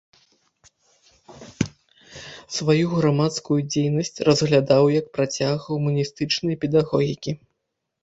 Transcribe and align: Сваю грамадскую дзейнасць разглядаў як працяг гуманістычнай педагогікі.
Сваю 2.57 2.91
грамадскую 2.95 3.61
дзейнасць 3.69 4.13
разглядаў 4.31 4.85
як 4.99 5.05
працяг 5.21 5.55
гуманістычнай 5.71 6.55
педагогікі. 6.67 7.31